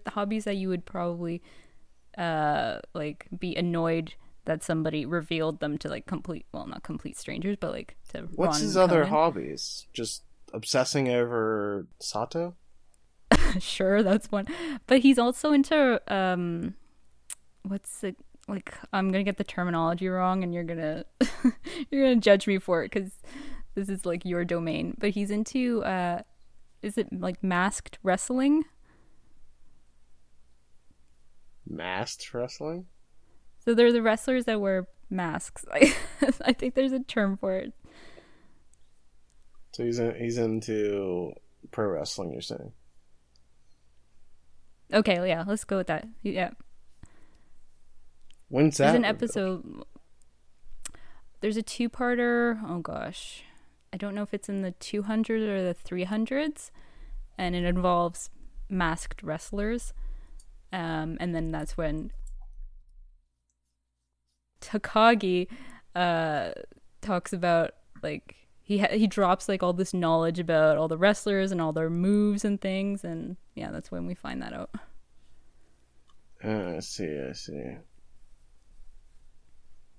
[0.04, 1.42] The hobbies that you would probably
[2.16, 7.56] uh like be annoyed that somebody revealed them to like complete well not complete strangers
[7.60, 9.86] but like to what's Ron his other hobbies?
[9.92, 10.22] Just
[10.54, 12.54] obsessing over sato?
[13.60, 14.46] Sure that's one.
[14.86, 16.74] But he's also into um
[17.62, 18.16] what's it
[18.48, 21.04] like i'm gonna get the terminology wrong and you're gonna
[21.90, 23.12] you're gonna judge me for it because
[23.74, 26.20] this is like your domain but he's into uh
[26.82, 28.64] is it like masked wrestling
[31.68, 32.86] masked wrestling.
[33.64, 35.64] So they're the wrestlers that wear masks.
[35.72, 35.94] I,
[36.44, 37.72] I think there's a term for it.
[39.72, 41.32] So he's in, he's into
[41.70, 42.32] pro wrestling.
[42.32, 42.72] You're saying?
[44.92, 46.08] Okay, yeah, let's go with that.
[46.22, 46.50] Yeah.
[48.48, 48.86] When's that?
[48.86, 49.84] There's an episode.
[51.40, 52.60] There's a two-parter.
[52.66, 53.44] Oh gosh,
[53.92, 56.70] I don't know if it's in the 200s or the 300s,
[57.36, 58.30] and it involves
[58.68, 59.92] masked wrestlers.
[60.72, 62.10] Um, and then that's when
[64.60, 65.48] Takagi
[65.94, 66.50] uh,
[67.00, 71.52] talks about like he ha- he drops like all this knowledge about all the wrestlers
[71.52, 74.70] and all their moves and things, and yeah, that's when we find that out.
[76.44, 77.20] Uh, I see.
[77.28, 77.76] I see.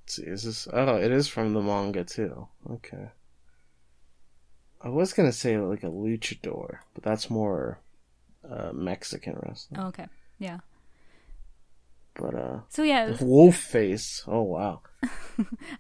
[0.10, 0.68] See, is this?
[0.74, 2.48] Oh, it is from the manga too.
[2.70, 3.10] Okay.
[4.82, 7.80] I was gonna say like a luchador, but that's more
[8.50, 9.80] uh, Mexican wrestling.
[9.80, 10.08] Oh, okay.
[10.40, 10.60] Yeah.
[12.16, 14.24] But uh So yeah, wolf face.
[14.28, 14.82] Oh wow.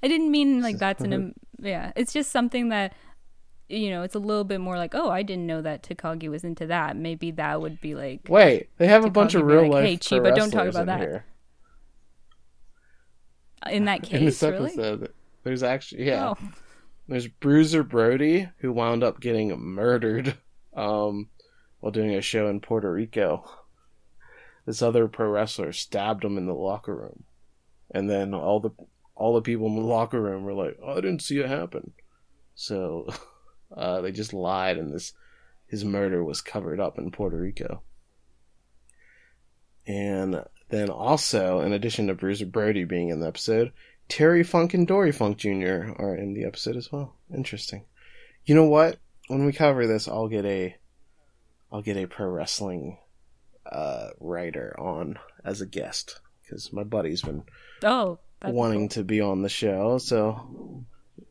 [0.03, 2.93] I didn't mean like that's an yeah, it's just something that
[3.67, 6.43] you know, it's a little bit more like, oh, I didn't know that Takagi was
[6.43, 6.97] into that.
[6.97, 9.85] Maybe that would be like Wait, they have Takagi a bunch of real like, life
[9.85, 10.99] Hey, Chiba, don't talk about that.
[10.99, 11.25] Here.
[13.69, 15.13] In that case, in this episode, really?
[15.43, 16.29] there's actually yeah.
[16.29, 16.37] Oh.
[17.07, 20.37] There's Bruiser Brody who wound up getting murdered
[20.75, 21.29] um,
[21.79, 23.49] while doing a show in Puerto Rico
[24.69, 27.23] this other pro wrestler stabbed him in the locker room,
[27.89, 28.69] and then all the
[29.15, 31.93] all the people in the locker room were like, oh, "I didn't see it happen,"
[32.53, 33.07] so
[33.75, 35.13] uh, they just lied, and this
[35.65, 37.81] his murder was covered up in Puerto Rico.
[39.87, 43.71] And then also, in addition to Bruiser Brody being in the episode,
[44.07, 45.93] Terry Funk and Dory Funk Jr.
[45.97, 47.15] are in the episode as well.
[47.33, 47.85] Interesting.
[48.45, 48.97] You know what?
[49.27, 50.75] When we cover this, I'll get a
[51.71, 52.97] I'll get a pro wrestling
[53.65, 57.43] uh, writer on as a guest because my buddy's been
[57.83, 58.89] oh wanting cool.
[58.89, 59.99] to be on the show.
[59.99, 60.83] So,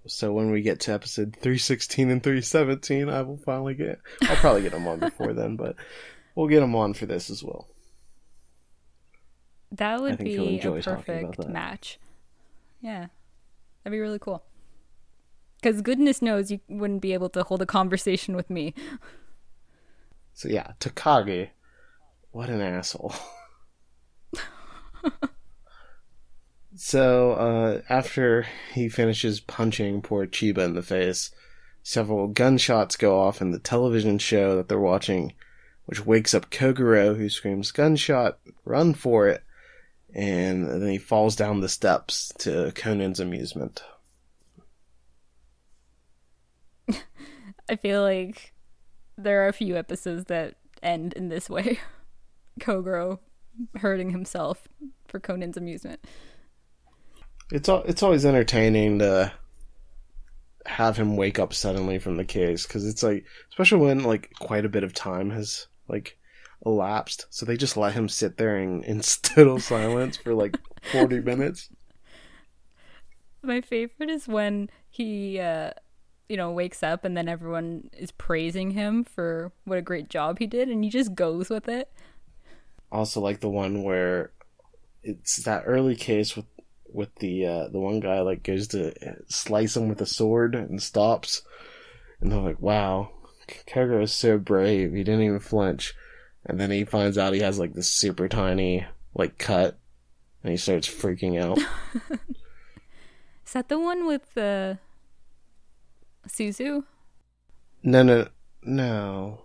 [0.07, 4.01] so when we get to episode three sixteen and three seventeen, I will finally get.
[4.23, 5.75] I'll probably get him on before then, but
[6.35, 7.67] we'll get him on for this as well.
[9.73, 11.99] That would be a perfect match.
[12.81, 13.07] Yeah,
[13.83, 14.43] that'd be really cool.
[15.61, 18.75] Because goodness knows you wouldn't be able to hold a conversation with me.
[20.33, 21.49] So yeah, Takagi,
[22.31, 23.13] what an asshole.
[26.77, 31.33] so uh, after he finishes punching poor Chiba in the face,
[31.83, 35.33] several gunshots go off in the television show that they're watching,
[35.87, 38.39] which wakes up Kogoro, who screams "Gunshot!
[38.65, 39.43] Run for it!"
[40.15, 43.83] And then he falls down the steps to Conan's amusement.
[47.69, 48.55] I feel like
[49.17, 51.79] there are a few episodes that end in this way.
[52.61, 53.19] Kogoro
[53.77, 54.67] hurting himself
[55.07, 56.05] for Conan's amusement.
[57.51, 59.33] It's it's always entertaining to
[60.67, 64.65] have him wake up suddenly from the case because it's like, especially when like quite
[64.65, 66.19] a bit of time has like
[66.65, 70.57] elapsed, so they just let him sit there in, in total silence for like
[70.93, 71.69] forty minutes.
[73.43, 75.71] My favorite is when he, uh,
[76.29, 80.39] you know, wakes up and then everyone is praising him for what a great job
[80.39, 81.91] he did, and he just goes with it
[82.91, 84.33] also like the one where
[85.03, 86.47] it's that early case with
[86.91, 88.93] with the uh, the one guy like goes to
[89.29, 91.43] slice him with a sword and stops,
[92.21, 93.11] and they're like, "Wow,
[93.67, 94.93] Kogoro is so brave.
[94.93, 95.95] He didn't even flinch."
[96.49, 99.79] And then he finds out he has like this super tiny like cut,
[100.43, 101.59] and he starts freaking out.
[103.47, 104.79] is that the one with the
[106.25, 106.85] uh, Suzu?
[107.83, 108.29] No, no,
[108.63, 109.43] no.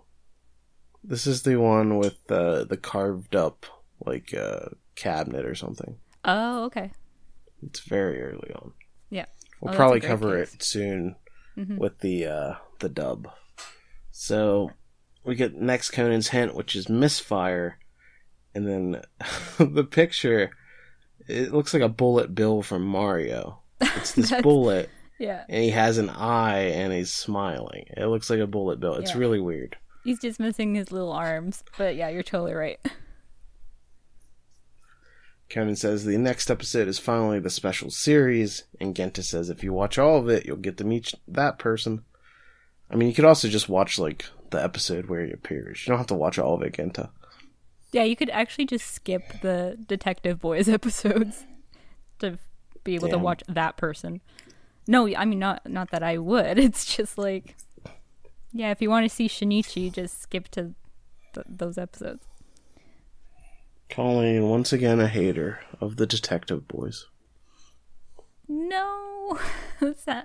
[1.02, 3.66] This is the one with the the carved up
[4.04, 5.98] like uh, cabinet or something.
[6.24, 6.90] Oh, okay.
[7.62, 8.72] It's very early on.
[9.10, 9.26] Yeah.
[9.60, 10.54] We'll oh, probably cover case.
[10.54, 11.16] it soon
[11.56, 11.76] mm-hmm.
[11.76, 13.28] with the uh, the dub.
[14.10, 14.70] So
[15.24, 17.78] we get next Conan's hint, which is misfire,
[18.54, 19.02] and then
[19.58, 20.50] the picture.
[21.26, 23.60] It looks like a bullet bill from Mario.
[23.80, 24.90] It's this bullet.
[25.18, 25.44] Yeah.
[25.48, 27.86] And he has an eye and he's smiling.
[27.96, 28.96] It looks like a bullet bill.
[28.96, 29.18] It's yeah.
[29.18, 29.76] really weird.
[30.02, 31.64] He's just missing his little arms.
[31.78, 32.78] But yeah, you're totally right.
[35.48, 39.72] Conan says the next episode is finally the special series, and Genta says if you
[39.72, 42.04] watch all of it, you'll get to meet that person.
[42.90, 45.84] I mean, you could also just watch like the episode where he appears.
[45.84, 47.10] You don't have to watch all of it, Genta.
[47.92, 51.44] Yeah, you could actually just skip the Detective Boys episodes
[52.18, 52.38] to
[52.82, 53.18] be able Damn.
[53.18, 54.20] to watch that person.
[54.86, 56.58] No, I mean not not that I would.
[56.64, 57.56] It's just like
[58.52, 60.74] yeah, if you want to see Shinichi, just skip to
[61.34, 62.24] th- those episodes.
[63.90, 67.06] Colleen, once again a hater of the Detective Boys.
[68.46, 69.38] No,
[69.80, 70.24] that's not,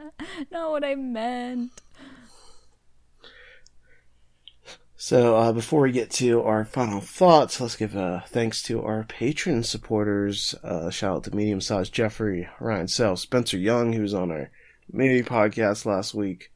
[0.51, 1.71] not what I meant.
[5.01, 9.05] So, uh, before we get to our final thoughts, let's give a thanks to our
[9.05, 10.55] patron supporters.
[10.61, 14.51] Uh, shout out to Medium Sized Jeffrey, Ryan Sell, Spencer Young, who was on our
[14.91, 16.51] maybe podcast last week,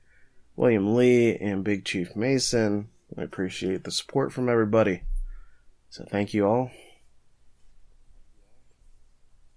[0.57, 2.89] William Lee, and Big Chief Mason.
[3.17, 5.03] I appreciate the support from everybody.
[5.89, 6.69] So thank you all.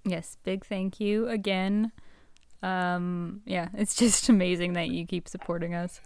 [0.04, 1.90] Yes, big thank you again.
[2.62, 6.00] Um, yeah, it's just amazing that you keep supporting us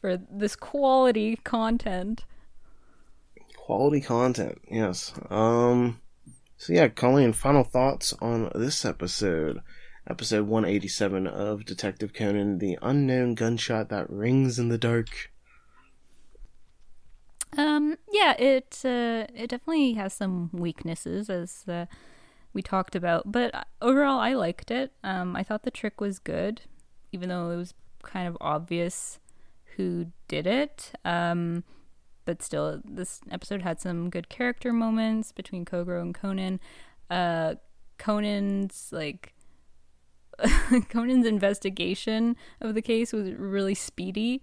[0.00, 2.24] for this quality content.
[3.56, 5.12] Quality content, yes.
[5.28, 6.00] Um,
[6.56, 9.60] so yeah, Colleen, final thoughts on this episode
[10.08, 15.30] episode 187 of Detective Conan The Unknown Gunshot That Rings in the Dark.
[17.56, 21.86] Um, yeah, it uh, it definitely has some weaknesses as uh,
[22.52, 24.92] we talked about, but overall I liked it.
[25.02, 26.62] Um, I thought the trick was good,
[27.12, 29.18] even though it was kind of obvious
[29.76, 30.92] who did it.
[31.04, 31.64] Um,
[32.24, 36.60] but still, this episode had some good character moments between Kogoro and Conan.
[37.08, 37.54] Uh,
[37.98, 39.34] Conan's like
[40.88, 44.42] Conan's investigation of the case was really speedy.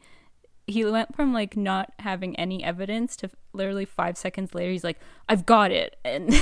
[0.65, 4.99] He went from like not having any evidence to literally five seconds later he's like,
[5.29, 6.33] "I've got it," and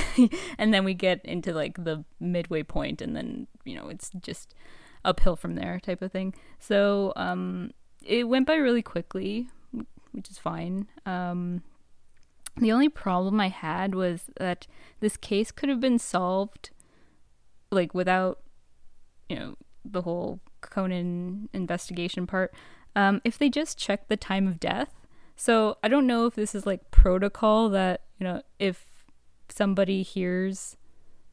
[0.58, 4.54] and then we get into like the midway point, and then you know it's just
[5.04, 6.34] uphill from there type of thing.
[6.58, 7.70] So um,
[8.06, 9.48] it went by really quickly,
[10.12, 10.88] which is fine.
[11.04, 11.62] Um,
[12.56, 14.66] the only problem I had was that
[15.00, 16.70] this case could have been solved
[17.70, 18.40] like without
[19.28, 22.54] you know the whole Conan investigation part.
[22.94, 24.94] Um, if they just checked the time of death,
[25.36, 28.86] so I don't know if this is like protocol that you know if
[29.48, 30.76] somebody hears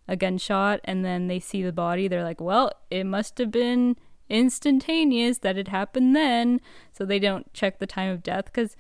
[0.08, 3.96] a gunshot and then they see the body, they're like, well, it must have been
[4.30, 6.60] instantaneous that it happened then.
[6.92, 8.76] So they don't check the time of death because,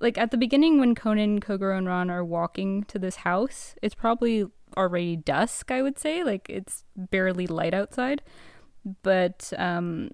[0.00, 3.94] like, at the beginning when Conan, Kogoro, and Ran are walking to this house, it's
[3.94, 6.24] probably already dusk, I would say.
[6.24, 8.22] Like, it's barely light outside.
[9.02, 10.10] But, um,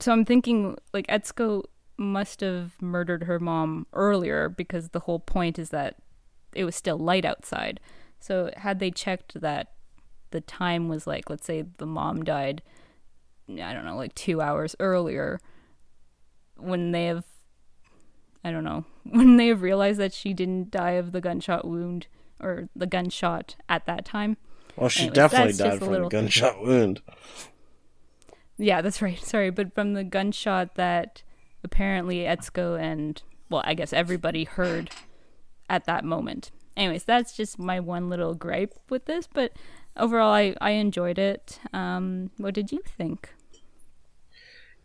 [0.00, 1.64] so I'm thinking, like, Etsuko
[1.96, 5.96] must have murdered her mom earlier because the whole point is that
[6.54, 7.80] it was still light outside.
[8.20, 9.72] So had they checked that
[10.30, 12.62] the time was like, let's say the mom died,
[13.48, 15.40] I don't know, like two hours earlier,
[16.56, 17.24] when they have,
[18.42, 22.06] I don't know, when they have realized that she didn't die of the gunshot wound
[22.40, 24.36] or the gunshot at that time.
[24.76, 27.00] Well, she Anyways, definitely died from a gunshot wound.
[28.56, 29.18] Yeah, that's right.
[29.22, 31.22] Sorry, but from the gunshot that
[31.62, 34.90] apparently Etsuko and well, I guess everybody heard
[35.68, 36.50] at that moment.
[36.76, 39.52] Anyways, that's just my one little gripe with this, but
[39.96, 41.58] overall, I I enjoyed it.
[41.72, 43.34] Um, what did you think?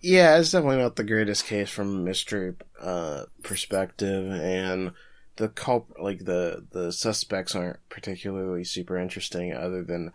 [0.02, 4.94] Yeah, it's definitely not the greatest case from a mystery uh, perspective, and
[5.36, 10.12] the culp like the the suspects aren't particularly super interesting, other than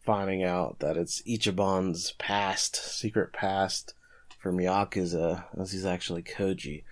[0.00, 3.92] finding out that it's Ichiban's past, secret past
[4.38, 6.84] from Yakuza, as he's actually Koji.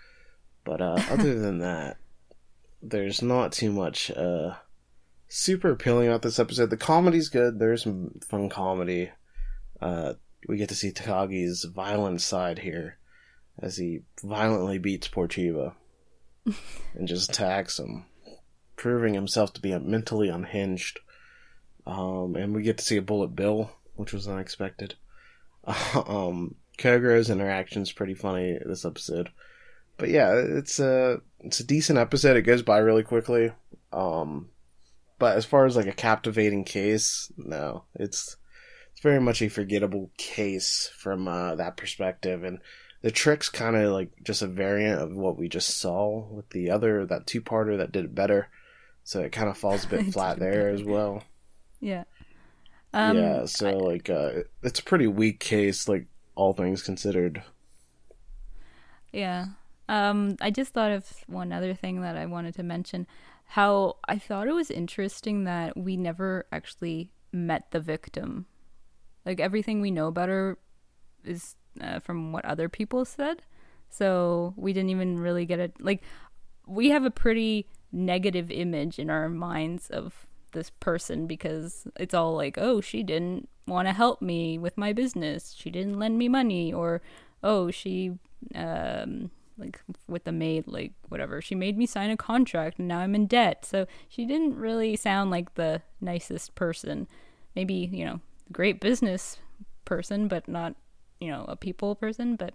[0.64, 1.97] But uh, other than that,
[2.82, 4.57] there's not too much uh,
[5.37, 6.70] super appealing about this episode.
[6.70, 7.59] The comedy's good.
[7.59, 9.11] There's some fun comedy.
[9.80, 10.14] Uh,
[10.49, 12.97] we get to see Takagi's violent side here
[13.59, 15.74] as he violently beats poor Chiba
[16.95, 18.07] and just attacks him,
[18.76, 21.01] proving himself to be mentally unhinged.
[21.87, 24.95] Um, and we get to see a bullet bill, which was unexpected.
[25.95, 29.30] um, Kogoro's interaction is pretty funny this episode
[29.99, 32.37] but yeah, it's a it's a decent episode.
[32.37, 33.53] It goes by really quickly.
[33.93, 34.51] Um,
[35.18, 38.36] but as far as like a captivating case, no, it's
[38.92, 42.60] it's very much a forgettable case from uh, that perspective, and
[43.02, 46.70] the trick's kind of like just a variant of what we just saw with the
[46.70, 48.48] other that two parter that did it better.
[49.04, 51.22] So it kind of falls a bit flat there as well.
[51.80, 52.04] Yeah.
[52.92, 53.44] Um, yeah.
[53.44, 53.72] So I...
[53.74, 54.30] like, uh,
[54.62, 57.42] it's a pretty weak case, like all things considered.
[59.12, 59.46] Yeah.
[59.88, 63.06] Um, I just thought of one other thing that I wanted to mention.
[63.47, 68.47] How I thought it was interesting that we never actually met the victim.
[69.24, 70.59] Like everything we know about her
[71.24, 73.42] is uh, from what other people said.
[73.88, 75.74] So we didn't even really get it.
[75.80, 76.03] Like
[76.66, 82.34] we have a pretty negative image in our minds of this person because it's all
[82.34, 85.55] like, oh, she didn't want to help me with my business.
[85.57, 87.03] She didn't lend me money, or
[87.42, 88.18] oh, she
[88.55, 91.40] um, like with the maid like whatever.
[91.40, 93.64] She made me sign a contract and now i'm in debt.
[93.64, 97.07] So she didn't really sound like the nicest person.
[97.54, 98.20] Maybe you know
[98.52, 99.38] great business
[99.84, 100.74] person but not
[101.20, 102.54] you know a people person but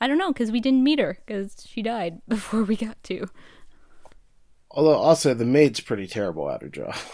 [0.00, 3.26] i don't know because we didn't meet her because she died before we got to.
[4.70, 6.94] Although also the maid's pretty terrible at her job.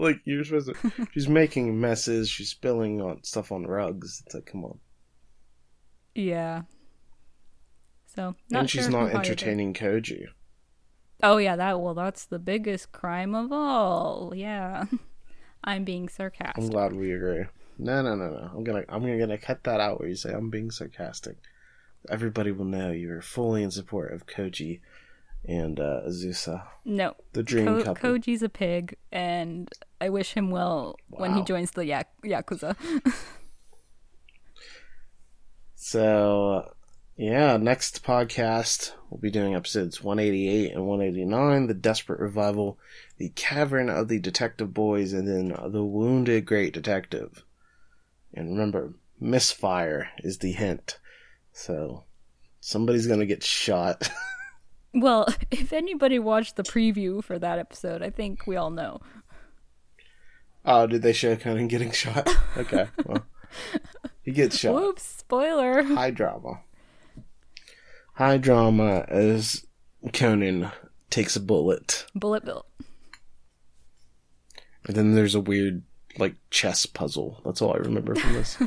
[0.00, 4.20] Like you're supposed to she's making messes she's spilling on stuff on rugs.
[4.26, 4.80] It's like come on.
[6.14, 6.62] Yeah
[8.20, 10.26] so and she's sure not entertaining Koji.
[11.22, 14.32] Oh yeah, that well, that's the biggest crime of all.
[14.34, 14.84] Yeah,
[15.64, 16.62] I'm being sarcastic.
[16.62, 17.44] I'm glad we agree.
[17.78, 18.50] No, no, no, no.
[18.54, 21.38] I'm gonna, I'm gonna cut that out where you say I'm being sarcastic.
[22.08, 24.80] Everybody will know you are fully in support of Koji
[25.46, 26.64] and uh, Azusa.
[26.84, 28.10] No, the dream Ko- couple.
[28.10, 31.20] Koji's a pig, and I wish him well wow.
[31.20, 32.76] when he joins the yak- yakuza.
[35.74, 36.74] so
[37.20, 42.78] yeah, next podcast we'll be doing episodes 188 and 189, The Desperate Revival,
[43.18, 47.44] The Cavern of the Detective Boys, and then The Wounded Great Detective.
[48.32, 50.98] And remember, misfire is the hint.
[51.52, 52.04] So
[52.58, 54.10] somebody's gonna get shot.
[54.94, 59.02] well, if anybody watched the preview for that episode, I think we all know.
[60.64, 62.30] Oh, did they show Conan getting shot?
[62.56, 63.26] Okay, well,
[64.22, 64.72] he gets shot.
[64.72, 65.02] Whoops!
[65.02, 65.82] Spoiler.
[65.82, 66.62] High drama
[68.20, 69.64] high drama as
[70.12, 70.70] Conan
[71.08, 72.04] takes a bullet.
[72.14, 72.66] Bullet bill.
[74.84, 75.82] And then there's a weird
[76.18, 77.40] like chess puzzle.
[77.46, 78.58] That's all I remember from this.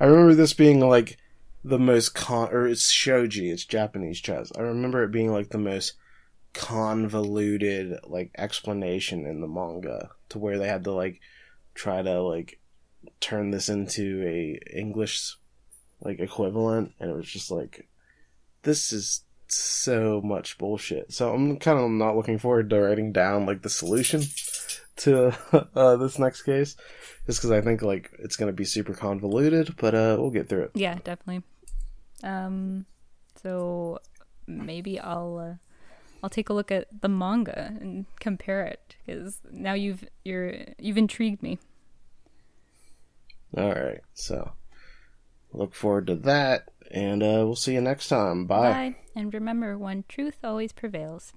[0.00, 1.18] I remember this being like
[1.64, 4.52] the most con or it's shogi, it's Japanese chess.
[4.56, 5.94] I remember it being like the most
[6.54, 11.20] convoluted like explanation in the manga to where they had to like
[11.74, 12.60] try to like
[13.18, 15.34] turn this into a English
[16.00, 17.88] like equivalent and it was just like
[18.62, 21.12] this is so much bullshit.
[21.12, 24.22] So I'm kind of not looking forward to writing down like the solution
[24.96, 25.36] to
[25.74, 26.76] uh, this next case,
[27.26, 30.64] just because I think like it's gonna be super convoluted, but uh, we'll get through
[30.64, 30.70] it.
[30.74, 31.42] Yeah, definitely.
[32.22, 32.86] Um,
[33.42, 33.98] so
[34.46, 35.54] maybe I'll uh,
[36.22, 40.98] I'll take a look at the manga and compare it because now you've you're you've
[40.98, 41.58] intrigued me.
[43.56, 44.52] All right, so
[45.52, 48.46] look forward to that, and uh, we'll see you next time.
[48.46, 48.72] Bye.
[48.72, 51.32] Bye, and remember, one truth always prevails.